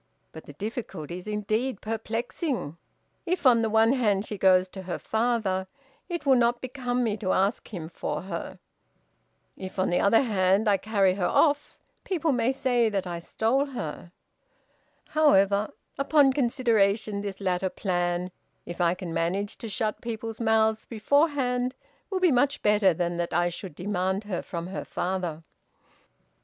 But 0.31 0.45
the 0.45 0.53
difficulty 0.53 1.17
is 1.17 1.27
indeed 1.27 1.79
perplexing. 1.79 2.75
If, 3.27 3.45
on 3.45 3.61
the 3.61 3.69
one 3.69 3.93
hand, 3.93 4.25
she 4.25 4.35
goes 4.35 4.67
to 4.69 4.81
her 4.81 4.97
father, 4.97 5.67
it 6.09 6.25
will 6.25 6.37
not 6.37 6.59
become 6.59 7.03
me 7.03 7.15
to 7.17 7.31
ask 7.31 7.67
him 7.71 7.87
for 7.87 8.23
her. 8.23 8.57
If, 9.55 9.77
on 9.77 9.91
the 9.91 9.99
other 9.99 10.23
hand, 10.23 10.67
I 10.67 10.77
carry 10.77 11.13
her 11.13 11.27
off, 11.27 11.77
people 12.03 12.31
may 12.31 12.51
say 12.51 12.89
that 12.89 13.05
I 13.05 13.19
stole 13.19 13.65
her. 13.65 14.11
However, 15.09 15.69
upon 15.99 16.33
consideration, 16.33 17.21
this 17.21 17.39
latter 17.39 17.69
plan, 17.69 18.31
if 18.65 18.81
I 18.81 18.95
can 18.95 19.13
manage 19.13 19.55
to 19.59 19.69
shut 19.69 20.01
people's 20.01 20.41
mouths 20.41 20.83
beforehand, 20.83 21.75
will 22.09 22.19
be 22.19 22.31
much 22.31 22.63
better 22.63 22.91
than 22.91 23.17
that 23.17 23.33
I 23.35 23.49
should 23.49 23.75
demand 23.75 24.23
her 24.23 24.41
from 24.41 24.65
her 24.65 24.83
father." 24.83 25.43